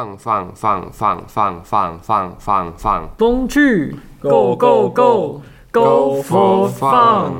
[0.00, 7.32] 放放放放放放放放放风去 Go Go Go Go for fun！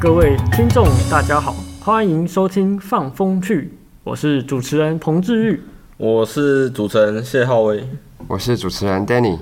[0.00, 3.62] 各位听众，大家好，欢迎收听《放风去》，
[4.04, 5.60] 我是主持人彭志玉。
[5.96, 7.84] 我是主持人谢浩威，
[8.28, 9.36] 我是主持人 Danny。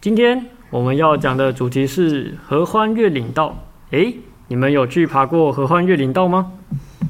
[0.00, 3.64] 今天我们要讲的主题是合欢月岭道。
[3.90, 4.16] 诶，
[4.46, 6.52] 你们有去爬过合欢月岭道吗？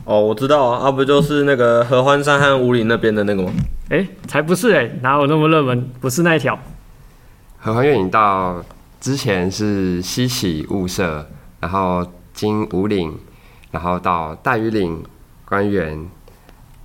[0.06, 3.52] 哦，我知道啊，啊不就是那个合欢山和五岭那边的那个吗？
[3.90, 5.86] 诶，才不是诶，哪有那么热门？
[6.00, 6.58] 不是那一条。
[7.58, 8.64] 合欢月岭道
[8.98, 11.26] 之前是西起雾社，
[11.60, 13.14] 然后经五岭，
[13.70, 15.04] 然后到大屿岭
[15.44, 16.08] 官园，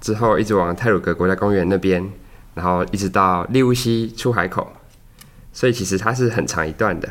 [0.02, 2.12] 之后一直往泰鲁格国家公园那边，
[2.56, 4.70] 然后一直到利乌溪出海口，
[5.54, 7.08] 所以其实它是很长一段的。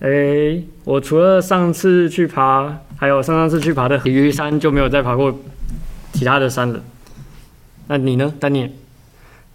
[0.00, 5.34] 诶，我除了上次去爬，还有上上次去爬的 鲤鱼山，就没有再爬过
[6.12, 6.82] 其他的山了。
[7.86, 8.70] 那你呢，丹尼？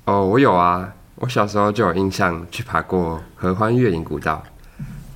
[0.06, 4.42] 哦，我有啊，我小时候就有印象去爬过合欢月影古道，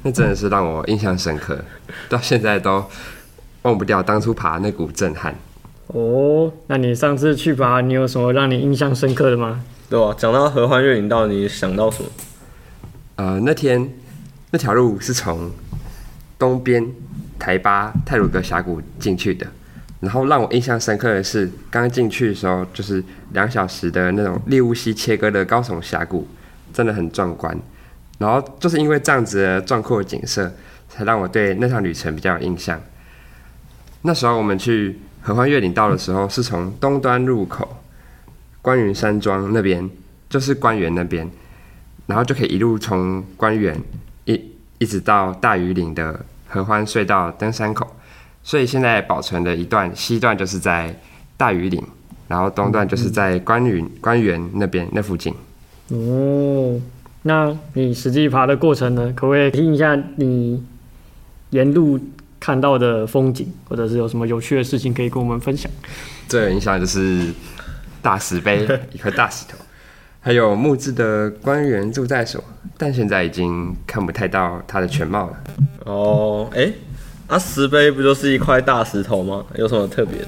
[0.03, 1.57] 那真的是让我印象深刻，
[2.09, 2.85] 到现在都
[3.63, 5.33] 忘不掉当初爬那股震撼。
[5.87, 9.63] 哦，那你上次去爬，你有什么让你印象深刻的吗？
[9.89, 10.13] 对啊？
[10.17, 12.09] 讲到合欢月影道，你想到什么？
[13.15, 13.89] 呃，那天
[14.51, 15.51] 那条路是从
[16.39, 16.85] 东边
[17.37, 19.45] 台巴泰鲁格峡谷进去的，
[19.99, 26.27] 然后让我印象深刻的是，刚进去的时候就是两小时的那种利乌溪切割的高耸峡谷，
[26.73, 27.57] 真的很壮观。
[28.19, 30.51] 然后就是因为这样子的壮阔的景色，
[30.89, 32.79] 才让我对那趟旅程比较有印象。
[34.03, 37.81] 那时候我们去合欢越岭道的时候，是从东端入口
[38.61, 39.89] 关云山庄那边，
[40.29, 41.29] 就是关园那边，
[42.05, 43.79] 然后就可以一路从关园
[44.25, 44.41] 一
[44.77, 47.87] 一直到大屿岭的合欢隧道登山口。
[48.43, 50.93] 所以现在保存的一段西段就是在
[51.37, 51.81] 大屿岭，
[52.27, 55.33] 然后东段就是在关云关园那边那附近。
[55.87, 56.79] 哦，
[57.21, 59.13] 那你实际爬的过程呢？
[59.15, 60.61] 可不可以听一下你
[61.51, 61.97] 沿路
[62.37, 65.71] 看到的风景，或者是有什么有趣的事情可以跟我们分享？
[66.27, 67.33] 最有印象就是
[68.01, 69.57] 大石碑， 一块大石头，
[70.25, 72.41] 还有木质的官员住在所，
[72.77, 75.37] 但现在已经看不太到它的全貌了。
[75.83, 76.71] 哦，哎，
[77.27, 79.45] 那石碑不就是一块大石头吗？
[79.55, 80.19] 有什么特别？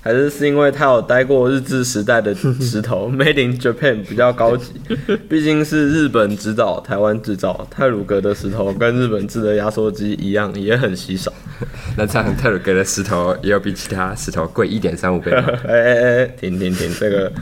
[0.00, 4.72] 还是是因为他有待过日治时代的 石头，Made in Japan 比较高级，
[5.28, 7.66] 毕竟是日本制造，台湾制造。
[7.70, 11.32] 泰鲁格的石头跟日本制的压缩机一样，也很稀少。
[11.98, 15.44] 那这样泰鲁格的石头也有比其他石头贵一点三五倍吗？
[15.66, 17.32] 哎哎哎，停停停，这个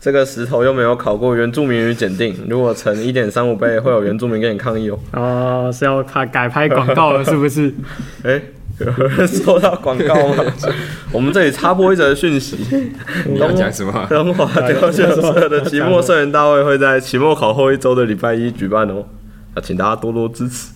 [0.00, 4.98] 这个石头又没有考过原住民语检定，如果乘一点三五倍，会有原住民跟你抗议哦。
[5.12, 7.72] 哦，是要拍改拍广告了，是不是？
[8.24, 8.40] 哎、
[9.26, 10.44] 收到广告吗？
[11.12, 12.56] 我们这里插播一则讯息：
[13.28, 14.06] 你要讲什么？
[14.08, 19.04] 东华雕像社的期末社员大会会在期末考后一周的礼拜一举办哦，
[19.54, 20.72] 啊，请大家多多支持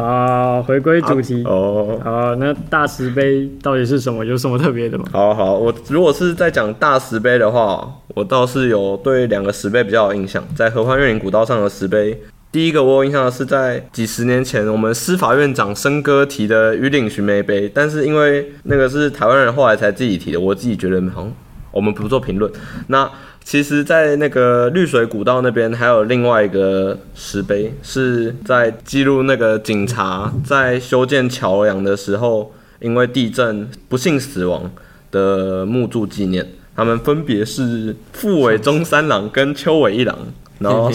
[0.00, 1.42] 啊，回归主题。
[1.44, 1.98] 哦。
[2.04, 4.24] 好，那大石碑到底是什么？
[4.24, 5.04] 有什么特别的吗？
[5.10, 12.20] 好好，我如果是在讲大石碑的话，我倒是有对两个石碑比较有印象，在合欢月岭古道上的石碑。
[12.50, 21.32] 第一个我有印象的是在几十年前，我们司法院长申哥提的榆岭寻梅碑，但是因为那个是台湾人后来才自己提的，我自己觉得好像
[21.70, 22.50] 我们不做评论。
[22.86, 23.10] 那
[23.44, 34.70] 其实，在那个绿水古道那边还有另外一个石碑，是在记录那个警察在修建桥梁的时候，因为地震不幸死亡
[35.10, 36.46] 的墓柱纪念。
[36.76, 40.16] 他们分别是傅伟忠三郎跟邱伟一郎，
[40.58, 40.90] 然后，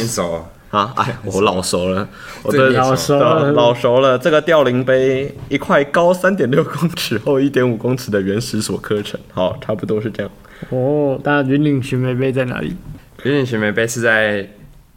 [0.74, 2.08] 啊，哎，我老熟了，
[2.42, 4.18] 我这个对老熟了老熟了。
[4.18, 10.32] 这个吊铃杯，一块高三点六公尺、厚一点五公尺的原石所刻成，好，差不多是这样。
[10.72, 12.76] 哦，那云岭寻梅碑在哪里？
[13.24, 14.50] 云岭寻梅碑是在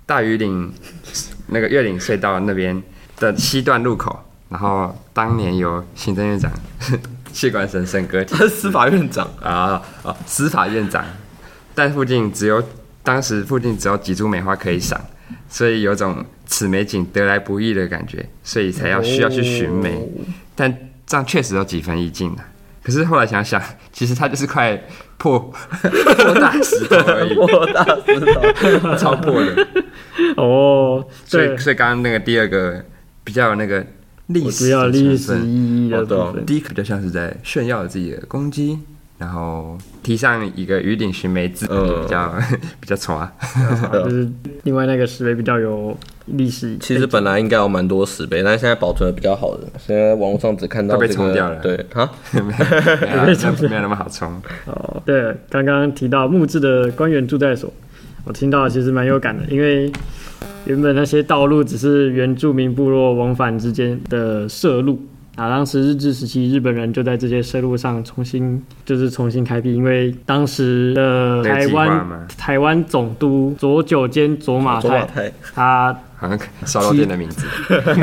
[0.06, 0.72] 大屿岭
[1.48, 2.82] 那个越岭隧道那边
[3.20, 4.18] 的西段路口，
[4.48, 6.50] 然后当年由行政院长
[7.34, 11.04] 谢管神神哥提他是司法院长，啊啊，司法院长，
[11.74, 12.62] 但附近只有
[13.02, 14.98] 当时附近只有几株梅花可以赏，
[15.48, 20.08] 所以有种此美景得来不易的感觉，所以才要需要去寻梅。
[20.54, 22.42] 但这样确实有几分意境的。
[22.82, 23.60] 可是后来想想，
[23.92, 24.80] 其实它就是块
[25.18, 28.96] 破破大石头而已， 破大石头。
[28.96, 29.66] 超破的。
[30.36, 32.84] 哦，对所以，所以刚刚那个第二个
[33.24, 33.84] 比较有那个
[34.28, 36.46] 历史意义的哦对哦部分。
[36.46, 38.78] 第一个比较像是在炫耀自己的攻击，
[39.18, 42.34] 然后踢上一个雨顶寻梅字，嗯比较
[42.80, 43.32] 比较丑啊。
[43.92, 44.28] 就是
[44.64, 45.96] 另外那个石碑比较有
[46.26, 46.76] 历史。
[46.80, 49.66] 其实本来应该有蛮多石碑，但是现在保存的比较好的。
[49.78, 52.44] 现在网络上只看到都被冲掉了对 啊，没有
[53.26, 54.30] 那没有那么好冲。
[54.66, 57.72] 哦，对，刚刚提到木质的官员住宅所，
[58.24, 59.90] 我听到其实蛮有感的，因为
[60.66, 65.00] 原本那些道路只是原住民部落往返之间的涉路。
[65.36, 77.46] 啊，当时日治时期，日本人就在这些涉路上重新就是重新开辟，因为当时的台湾台湾总督左九间左马太，他好像烧肉店的名字，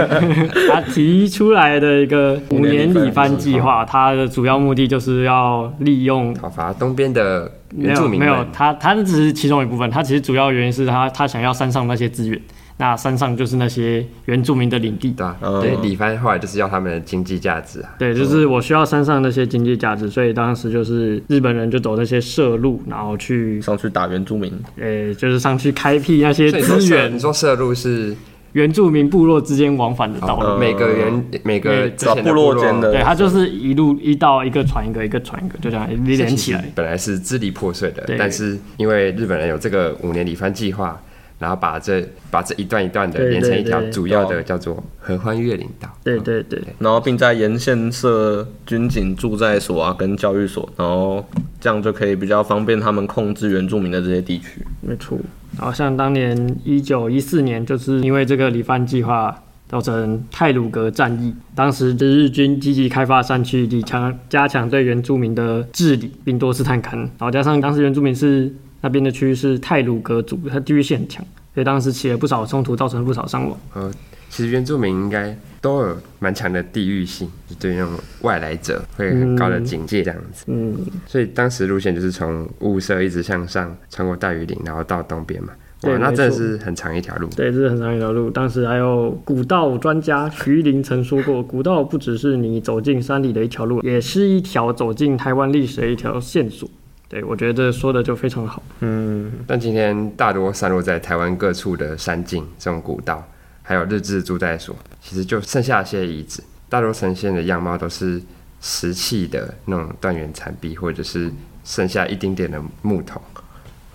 [0.69, 12.39] 他提出来的一个五年里番计划，他的主要目的就是要利用讨伐东边的没原住民有没有，他他只是其中一部分，他其实主要原因是他他想要山上那些资源，
[12.77, 15.11] 那山上就是那些原住民的领地。
[15.11, 15.37] 对吧？
[15.41, 17.95] 嗯对，李帆后来就是要他们的经济价值啊。
[17.99, 28.15] 对，就是我需要山上那些经济价值，所以当时就是日本人就走那些社路，然后去，上去打原住民，呃、就是上去开辟那些所以你说资源涉你，说社路是
[28.53, 30.47] 原住民部落之间往返的道路。
[30.47, 36.63] 嗯每个原每个之前部落间的对，它就是一路一道一个传一个，一个传一个，就这样连起来。
[36.73, 40.99] 本来是支离破碎的，但是因为日本人有这个五年里番计划，
[41.43, 42.01] 然后把这
[42.31, 45.89] 把这一段一段的连成一条主要的叫做合欢月岭道。
[46.01, 51.25] 对对对，然后并在沿线设军警驻在所啊跟教育所，然后
[51.59, 54.65] 这样就可以比较方便他们控制原住民的这些地区。
[54.79, 55.17] 没错。
[55.57, 59.37] 然后像当年一九一四年，就是因为这个里番计划
[59.67, 66.95] 造成泰鲁格战役，当时的日军积极开发山区，以强加强对原住民的治理，并多次探勘。
[66.95, 68.49] 然后加上当时原住民是
[68.83, 73.57] 那边的区域是泰鲁格族，它地域性很强，所以当时起了不少冲突，造成了不少伤亡。
[73.75, 73.89] 呃，
[74.29, 77.91] 其实原住民应该都有蛮强的地域性，就对那种
[78.23, 80.43] 外来者会很高的警戒这样子。
[80.47, 80.75] 嗯，
[81.07, 85.53] 所以当时路线就是从雾社一直向上，穿过大雨林，然后到东边嘛。
[85.83, 87.29] 哇对，那真的是很长一条路。
[87.35, 88.29] 对，这是很长一条路。
[88.29, 96.69] 当时还有古道专家徐林曾说过，古道不只是你走进山里的一条路，也是一条走进台湾历史的一条线索。
[97.13, 98.63] 对，我觉得说的就非常好。
[98.79, 103.23] 嗯，但今天大多散落在台湾各处的山径、这种古道，
[103.61, 108.19] 还有日治住宅所，其实就剩下一些遗址，大多呈现的样貌都是
[108.61, 111.31] 石器的那种断垣残壁，或者是
[111.63, 113.21] 剩下一丁点的木头。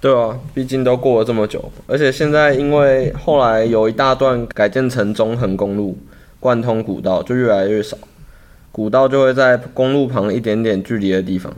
[0.00, 5.98] 对啊，毕竟都过了这么久，而且现在因为后来有一大段改建成中横公路，
[6.38, 7.98] 贯通古道就越来越少，
[8.70, 11.52] 古道就会在公路旁一点点距离的地方。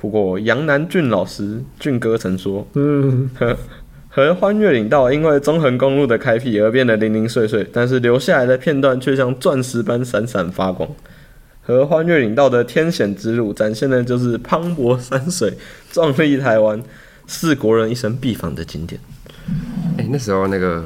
[0.00, 3.28] 不过杨南俊老师俊哥曾说，嗯，
[4.08, 10.88] 合欢越岭道因为中横公路的开辟而变得零零碎碎，但是留下来的片段却像钻石般闪闪发光。
[11.62, 15.52] 合欢越岭道的天险之路展现的就是磅礴山水、
[15.92, 16.82] 壮丽台湾，
[17.26, 19.00] 是国人一生必访的景点。
[19.98, 20.84] 哎、那时候那个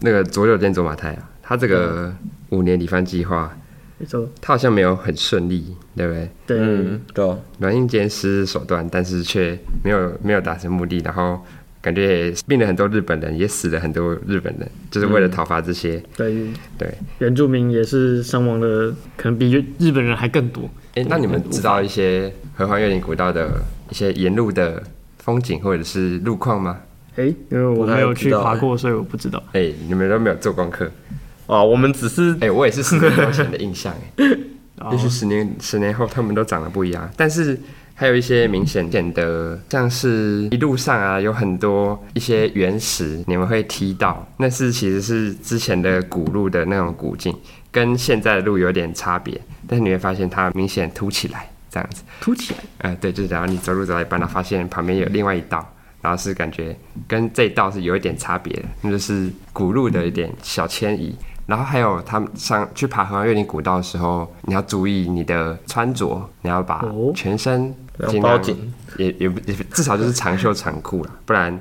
[0.00, 2.14] 那个左九间左马太啊，他这个
[2.50, 3.56] 五年里番计划，
[4.02, 6.28] 没错，他好像没有很顺利，对不对？
[6.44, 11.40] 对，嗯，对啊，软硬兼施手段，但是却没有没有达成目的，然后
[11.80, 16.02] 感觉也病了很多日本人，也死了很多日本人，就是为了讨伐这些。
[16.16, 20.68] 对，对，原住民也是伤亡的，可能比日本人还更多。
[20.96, 23.48] 哎、那你们知道一些合欢月岭古道的
[23.88, 24.82] 一些沿路的
[25.18, 26.80] 风景或者是路况吗？
[27.14, 29.40] 哎，因为我没有去爬过，所以我不知道。
[29.52, 30.90] 哎、你们都没有做功课。
[31.52, 34.24] 啊，我们只是哎、我也是十年多前的印象，哎，
[34.80, 37.60] 哦也许十年十年后他们都长得不一样，但是
[37.94, 47.36] 还有一些明显点的，像是一路上啊有很多一些原石，你们会踢到，那是其实是之前的古路的那种古径，
[47.70, 55.68] 跟现在的路有点差别，但是你会发现它明显凸起来，这样子，凸起来，呃，对，就是然后你走路走到一半，然后发现旁边有另外一道。
[56.02, 61.14] 然后是感觉跟这一道是有一点差别的，那就是古路的一点小迁移。
[61.46, 71.58] 然后还有他们上去爬合欢越岭古道的时候，你要注意你的穿着，你要把哦全身要尽量包紧，也也不也至少就是长袖长裤了，不然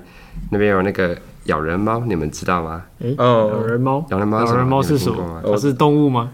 [0.50, 2.84] 那边有那个咬人猫，你们知道吗？
[3.04, 6.32] 哎，嗯咬人猫，咬人猫是什么咬人猫是动物吗？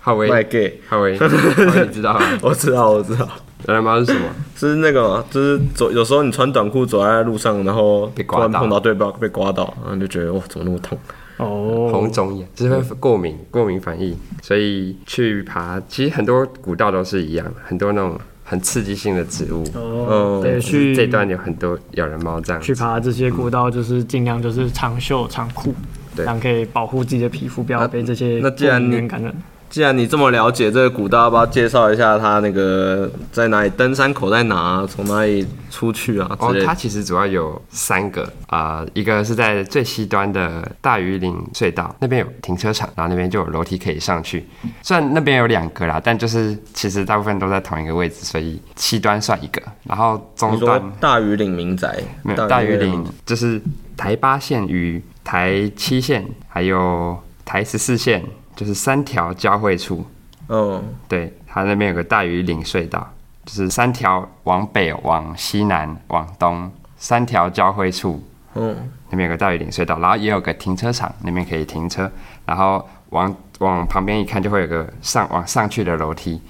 [0.00, 0.80] 浩威，卖 gay。
[0.86, 2.20] 浩威，你知道吗？
[2.42, 3.26] 我知道，我知道，
[3.66, 4.28] 咬人猫是什么？
[4.54, 10.98] 是那个，就是走，有时候你穿短裤走在路上，然后被刮到突然碰到对方被刮到，然后你就觉得哇，怎么那么痛？
[11.38, 19.64] 哦，红肿眼，就是会过敏，过敏反应，所以去爬，其实很多古道都是一样，很多那种很刺激性的植物。
[19.74, 25.74] 哦，嗯对，去这段有很多咬人猫这样去爬这些古道，就是尽量就是长袖长裤，
[26.14, 26.24] 对。
[26.24, 29.34] 这样可以保护自己的皮肤，不要被这些那既然你过敏源感染。
[29.74, 34.86] 既然你这么了解这个古道，要不要介绍一下它那个在哪里登山口在哪啊？
[34.88, 36.54] 从哪里出去啊哦？
[36.64, 44.46] 它其实主要有三个啊、一个是在最西端的大鱼岭隧道那边有停车场，然后那边就有楼梯可以上去。
[44.80, 53.60] 虽然那边有两个啦，但就是其实大部分都在同一个位置，所以西端算一个，然后中你端说大鱼岭民宅，没有大鱼岭就是
[53.96, 58.24] 台八线与台七线还有台十四线，
[58.56, 60.04] 就是三条交汇处。
[60.48, 63.10] 嗯，对，它那边有个大屿岭隧道，
[63.44, 68.22] 就是三条往北、往西南、往东三条交汇处，
[68.54, 68.76] 嗯，
[69.10, 72.10] 那边有个大屿岭隧道，然后也有个停车场，那边可以停车，
[72.44, 76.40] 然后往往旁边一看就会有个上往上去的楼梯。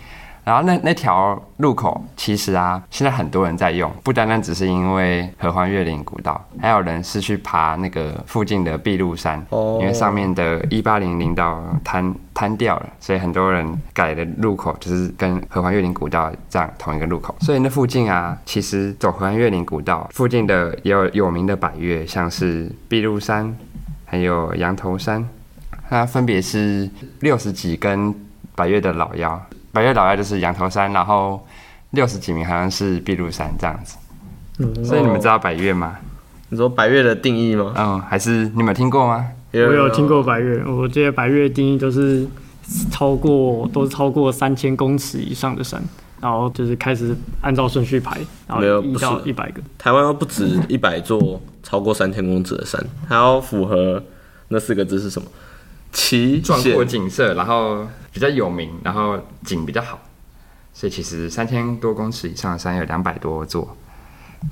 [0.45, 17.35] 然后那那条路口其实啊，现在很多人在用，不单单只是因为合欢月岭古道，还有人是去爬那个附近的碧鹿山，哦因为上面的一八零零道瘫瘫掉了，所以很多人改的路口就是跟合欢月岭古道这样同一个路口。
[17.41, 23.57] 所以那附近啊，其实走合欢月岭古道附近的也有有名的百岳，像是碧鹿山，
[24.05, 25.27] 还有羊头山，
[25.89, 28.15] 它分别是六十几跟
[28.55, 29.41] 百岳的老幺。
[29.75, 31.45] 百岳老幺就是羊头山，然后
[31.90, 33.97] 六十几名好像是碧露山这样子。
[34.61, 35.99] 嗯，所以你们知道百岳吗？
[36.49, 37.75] 你说百越的定义吗？
[37.76, 39.28] 嗯，还是你们有听过吗？
[39.52, 42.26] 我有听过百越，我记得百越定义就是
[42.90, 45.83] 超过都是超过三千公尺以上的山，
[46.21, 49.61] 然后就是开始按照顺序排，然后一到一百个。
[49.76, 54.02] 台湾又不止一百座超过三千公尺的山，它要符合
[54.49, 55.28] 那四个字是什么？
[55.95, 59.99] 奇壮阔景色，然后比较有名，然后景比较好，
[60.75, 63.75] 所以其实三千多公尺以上的山有两百多座，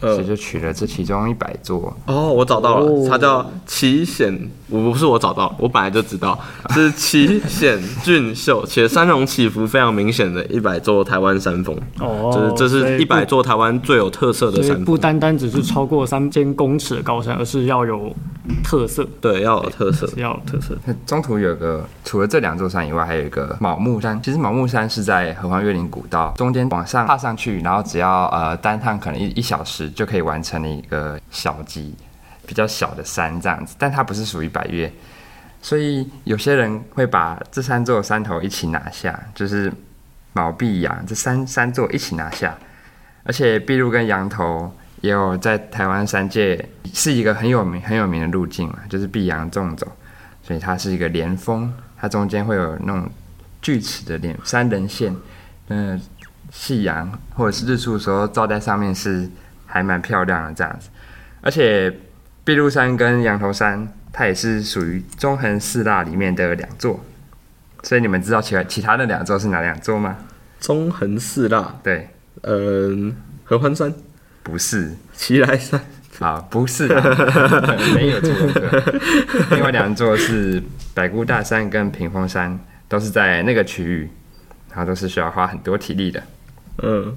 [0.01, 1.97] 所以呃，就取了这其中一百座。
[2.07, 6.39] 哦，我找到了，哦它叫奇险，我不是我找到，我本来就知道
[6.71, 18.15] 是奇险俊秀，且山容起伏非常明显的一百座台湾山峰，哦，就是这是一百座台湾最有特色的山峰，不单单只是超过三千公尺的高山，而是要有
[18.65, 20.09] 特色，对，要有特色。
[20.17, 20.77] 要有特色。
[20.85, 24.21] 那中途有个除了这两座山以外，还有一个卯木山。
[24.23, 31.95] 其实卯木山是在合欢月林古道中间往上踏上去，然后只要呃单趟可能一一小时就可以完成的一个小级
[32.47, 34.93] 比较小的山这样子，但它不是属于百岳，
[35.61, 39.73] 所以有些人会把这三座山头一起拿下，就是
[40.33, 42.57] 毛碧阳这三三座一起拿下，
[43.25, 49.87] 而且碧鹿跟羊头也有在台湾山界是一个很有名很有名的路径嘛，就是碧阳纵走。
[50.45, 53.09] 所以它是一个连峰，它中间会有那种
[53.63, 55.15] 锯齿的连三棱线，
[55.69, 55.99] 嗯，
[56.51, 59.31] 夕阳或者是日出的时候照在上面是
[59.73, 60.91] 还蛮漂亮的这样子。
[61.41, 61.93] 而且
[62.45, 67.03] 碧鹿山跟羊头山，它也是属于中横四大里面的两座，
[67.83, 70.19] 所以你们知道其他其他的两座是哪两座吗？
[70.61, 72.11] 中横四大，对，
[72.43, 73.93] 嗯，合欢山、
[74.43, 75.81] 不是，奇来山，
[76.21, 77.03] 啊，不是啊，
[77.95, 79.01] 没有这个。
[79.51, 80.63] 另外两座是
[80.95, 82.57] 百姑大山跟屏风山，
[82.89, 84.09] 都是在那个区域，
[84.69, 86.23] 然后都是需要花很多体力的。
[86.83, 87.17] 嗯，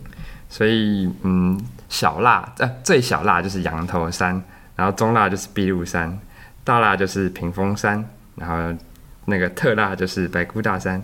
[0.49, 1.59] 所以，嗯，
[1.89, 4.41] 小辣呃最小辣就是羊头山，
[4.75, 6.19] 然后中辣就是碧鹿山，
[6.63, 8.03] 大辣就是屏风山，
[8.35, 8.77] 然后
[9.25, 11.01] 那个特辣就是白姑大山。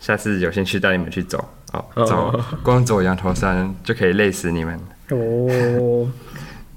[0.00, 4.78] 下次有兴趣带你们去走哦，走光走羊头山就可以累死你们。
[5.10, 6.08] 哦，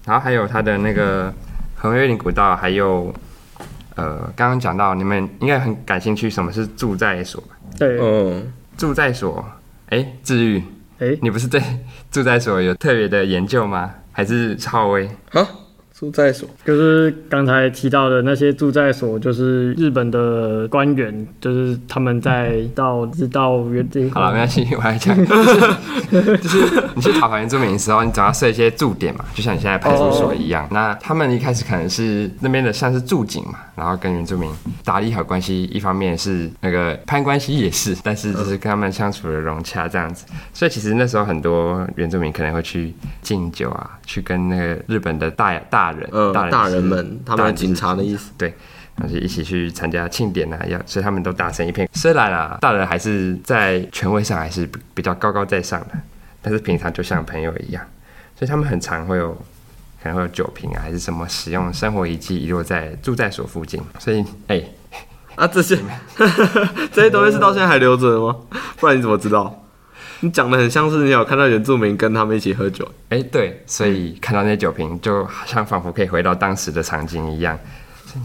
[0.06, 1.32] 然后还有它的那个
[1.76, 3.14] 恒月岭古道，还有
[3.94, 7.44] 呃，刚刚讲到你们应该很感兴趣，什么是住在所？
[7.78, 9.46] 对，嗯，住在所，
[9.90, 10.64] 哎，治愈，
[11.02, 11.60] 哎，你不是对
[12.12, 13.92] 住宅所有特别的研究吗？
[14.12, 15.10] 还是超威？
[15.32, 15.61] 好，
[16.02, 24.10] 住在所，就是刚才提到的那些住在所，就是日本的官员，就是他们在到知道原地。
[24.10, 25.44] 好了，没关系，我来讲，就
[26.10, 30.68] 是就是你去讨伐原住民的时候，你总要设一些驻点嘛，就像你现在派出所一样。
[30.72, 34.50] 那他们一开始可能是那边的像是驻警嘛，然后跟原住民
[34.84, 40.26] 打理好关系，一方面是那个攀关系也是，但是就是跟他们相处的融洽这样子。
[40.52, 42.92] 所以其实那时候很多原住民可能会去
[43.22, 48.54] 敬酒啊，去跟那个日本的大大人、嗯，大大人们，他们的警察的意思，对，
[48.96, 51.88] 然后就一起去参加庆典啊，要所以他们都打成一片。
[51.94, 55.92] 虽然啊，大人还是在权威上还是比比较高高在上的，
[56.42, 57.84] 但是平常就像朋友一样，
[58.38, 59.34] 所以他们很常会有
[60.02, 63.82] 可能会有酒瓶啊，还是什么使用生活遗迹遗落在住在所附近。
[64.00, 64.64] 所以，哎、
[65.36, 65.78] 啊，这些
[66.92, 68.36] 这些东西是到现在还留着的吗？
[68.80, 69.61] 不然你怎么知道？
[70.22, 77.58] 你讲的很像是你有看到原住民跟他们一起喝酒，哎、对，所以看到那些酒瓶，就好像仿佛可以回到当时的场景一样。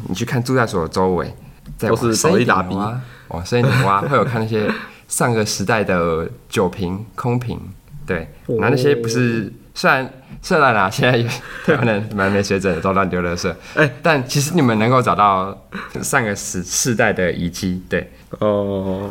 [0.09, 1.35] 你去看住在所周围，
[1.79, 4.71] 再都是往深一保利达比点的挖，往深一点挖，会有看那些
[5.09, 7.59] 上个时代的酒瓶、空瓶，
[8.05, 8.57] 对，哦。
[8.59, 10.11] 然后那些不是虽然
[10.43, 11.27] 虽然啦，现在有
[11.65, 13.91] 台湾人蛮没水准的，都乱丢垃圾，哎。
[14.03, 15.57] 但其实你们能够找到
[16.03, 19.09] 上个时世代的遗迹，对，哦，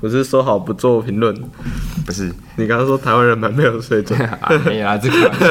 [0.00, 1.34] 不是说好不做评论？
[2.04, 5.46] 不是你刚刚说台湾人蛮没有水准， 啊，没有啊，这个玩笑。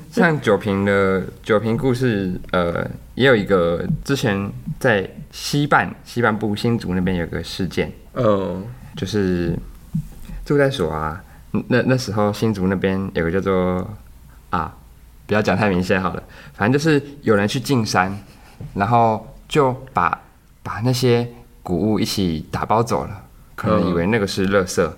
[0.10, 8.62] 像酒瓶的酒瓶故事，呃，也有一个之前在西半西半部新竹那边有个事件，哦，
[8.96, 9.56] 就是
[10.44, 11.22] 住在所啊，
[11.68, 13.88] 那那时候新竹那边有个叫做
[14.50, 14.72] 啊，
[15.26, 16.22] 不要讲太明显好了，
[16.54, 18.16] 反正就是有人去进山，
[18.74, 20.20] 然后就把
[20.62, 21.28] 把那些
[21.64, 23.24] 谷物一起打包走了，
[23.56, 24.88] 可能以为那个是垃圾，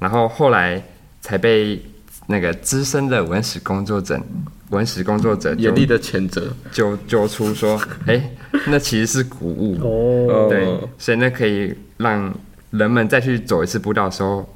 [0.00, 0.82] 然后后来
[1.20, 1.80] 才被
[2.26, 4.20] 那个资深的文史工作者
[4.70, 6.52] 文史工作者严厉的谴责。
[6.72, 8.30] 揪揪出说，哎、
[8.66, 12.34] 那其实是谷物，哦，对哦，所以那可以让
[12.70, 14.46] 人们再去走一次步道的时候，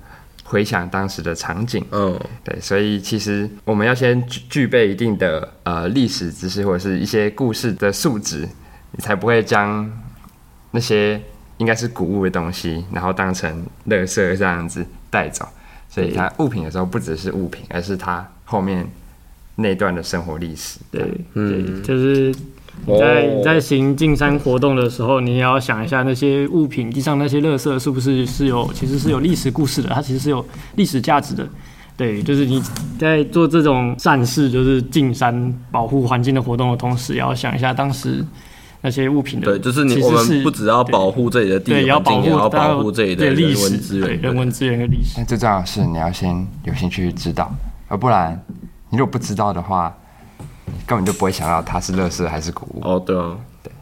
[0.45, 1.83] 回想当时的场景。
[1.91, 8.49] 嗯，对，所以其实我们要先具具备一定的呃历史知识或者是一些故事的素质，
[8.91, 9.91] 你才不会将
[10.73, 11.19] 那些
[11.59, 15.47] 应该是谷物的东西，然后当成垃圾这样子带走。
[15.89, 18.87] 所以它物品的时候不只是物品，而是它后面
[19.57, 20.79] 那段的生活历史。
[20.91, 21.03] 对，
[21.35, 22.35] 嗯，就是
[22.87, 30.43] 你在哦你在行进山活动的时候，你也要想一下那些物品地上那些垃圾是不是是有其实是有历史故事的，它其实是有
[30.77, 31.47] 历史价值的。
[31.95, 32.61] 对，就是你
[32.99, 38.25] 在做这种善事，就是进山保护环境的活动的同时，也要想一下当时
[38.85, 44.07] 那些物品的对，就是你我们不只要保护这里的地也要保护也要保护这里的人文对历史资源。
[44.09, 45.15] 对人文资源跟历史。
[45.19, 47.51] 那最重要的是，你要先有兴趣知道，
[47.87, 48.39] 而不然
[48.91, 49.97] 你如果不知道的话，
[50.67, 52.81] 你根本就不会想到它是乐圾还是谷物。
[52.83, 53.73] 哦，对啊，对，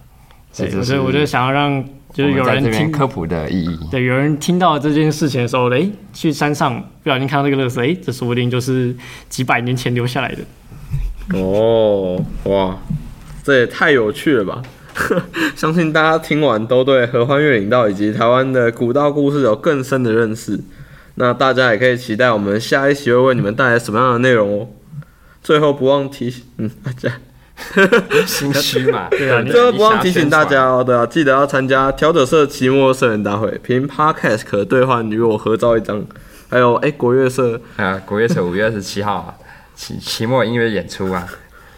[0.53, 3.79] 所以这是我就我就想要让就是有人听科普的意义。
[3.91, 8.95] 对，有人听到这件事情的时候，哎、去山上不小心看到这个乐色，哎、这说不定就是
[9.31, 11.41] 几百年前留下来的。
[11.41, 12.77] 哦，哇，
[13.43, 14.61] 这也太有趣了吧！
[15.57, 20.59] 相信大家听完都对合欢月岭道以及台湾的古道故事有更深的认识。
[21.17, 24.69] 那大家也可以期待我们下一期会为你们带来什么样的内容哦。
[25.43, 27.13] 最后不忘提醒，嗯，大家
[28.27, 36.05] 心虚嘛， 对啊最后不忘提醒大家哦，对啊，记得要参加调酒社期末社员大会，凭 Podcast 可兑换与我合照一张。
[36.49, 39.35] 还有，哎、国乐社啊，国乐社五月二十七号啊，
[39.75, 41.27] 期期末音乐演出啊，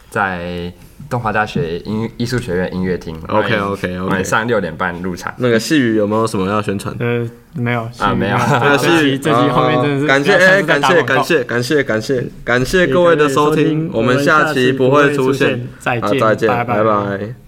[0.09, 0.73] 在
[1.09, 3.17] 东华大学音艺术学院音乐厅。
[3.29, 5.33] OK，OK，OK 晚上六点半入场。
[5.39, 6.95] 那个细雨有没有什么要宣传？
[6.99, 8.37] 呃，没有啊没有
[8.79, 15.69] 这细雨期这期后面真的是感谢像哎，感谢感谢感谢感谢感谢各位的收听，我们下期不会出现。
[15.79, 17.42] 再好，见，再见，拜拜拜。